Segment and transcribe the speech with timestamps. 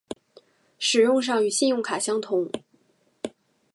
[0.79, 2.49] 使用上与信用卡相同。